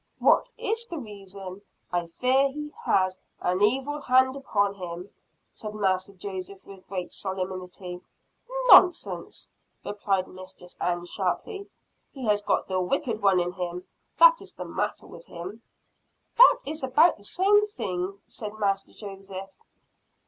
[0.17, 5.11] "What is the reason?" "I fear he has an 'evil hand' upon him,"
[5.51, 8.01] said Master Joseph with great solemnity.
[8.65, 9.51] "Nonsense,"
[9.85, 11.69] replied Mistress Ann sharply.
[12.11, 13.85] "He has got the wicked One in him;
[14.17, 15.61] that is the matter with him."
[16.35, 19.51] "That is about the same thing," said Master Joseph.